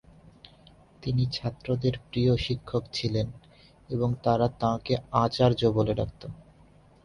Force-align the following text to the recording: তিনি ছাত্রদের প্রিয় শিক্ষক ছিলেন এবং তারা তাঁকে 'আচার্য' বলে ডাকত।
তিনি 1.03 1.23
ছাত্রদের 1.31 1.95
প্রিয় 2.07 2.33
শিক্ষক 2.37 2.83
ছিলেন 2.93 3.27
এবং 3.89 4.09
তারা 4.23 4.47
তাঁকে 4.59 4.93
'আচার্য' 5.13 5.75
বলে 5.77 5.93
ডাকত। 5.93 6.21